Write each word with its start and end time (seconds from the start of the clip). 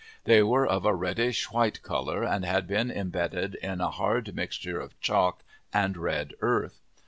They 0.23 0.41
were 0.41 0.65
of 0.65 0.83
a 0.83 0.95
reddish 0.95 1.51
white 1.51 1.83
colour 1.83 2.23
and 2.23 2.43
had 2.43 2.65
been 2.65 2.89
embedded 2.89 3.53
in 3.61 3.81
a 3.81 3.91
hard 3.91 4.33
mixture 4.35 4.79
of 4.79 4.99
chalk 4.99 5.43
and 5.71 5.95
red 5.95 6.33
earth. 6.41 6.81